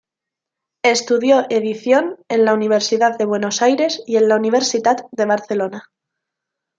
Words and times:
Estudió 0.81 1.45
Edición 1.51 2.17
en 2.27 2.43
la 2.43 2.55
Universidad 2.55 3.19
de 3.19 3.25
Buenos 3.25 3.61
Aires 3.61 4.01
y 4.07 4.15
en 4.15 4.29
la 4.29 4.35
Universitat 4.35 5.03
de 5.11 5.25
Barcelona. 5.27 5.91